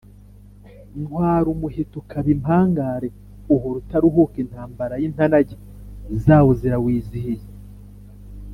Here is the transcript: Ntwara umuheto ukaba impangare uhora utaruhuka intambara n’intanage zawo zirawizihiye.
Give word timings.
Ntwara 1.01 1.47
umuheto 1.55 1.95
ukaba 2.01 2.29
impangare 2.35 3.09
uhora 3.53 3.77
utaruhuka 3.81 4.37
intambara 4.43 4.93
n’intanage 4.97 5.55
zawo 6.23 6.51
zirawizihiye. 6.59 7.47